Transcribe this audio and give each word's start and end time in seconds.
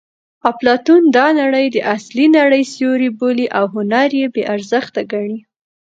اپلاتون 0.51 1.01
دا 1.17 1.27
نړۍ 1.41 1.65
د 1.71 1.77
اصلي 1.95 2.25
نړۍ 2.37 2.63
سیوری 2.73 3.09
بولي 3.19 3.47
او 3.57 3.65
هنر 3.75 4.09
یې 4.19 4.25
بې 4.33 4.43
ارزښته 4.53 5.01
ګڼي 5.11 5.39